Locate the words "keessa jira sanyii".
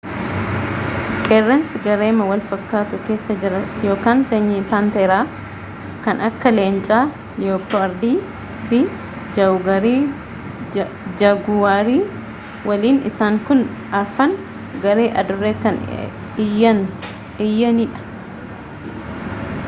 3.09-4.61